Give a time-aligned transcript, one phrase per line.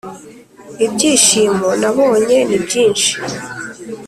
[0.85, 3.11] ibyishimo nabonye nibyinshi